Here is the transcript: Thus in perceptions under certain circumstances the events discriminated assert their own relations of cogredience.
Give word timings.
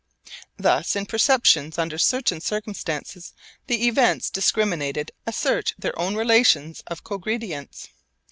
Thus 0.57 0.95
in 0.95 1.05
perceptions 1.05 1.77
under 1.77 1.99
certain 1.99 2.41
circumstances 2.41 3.33
the 3.67 3.85
events 3.85 4.31
discriminated 4.31 5.11
assert 5.27 5.75
their 5.77 5.93
own 5.99 6.15
relations 6.15 6.81
of 6.87 7.03
cogredience. 7.03 7.89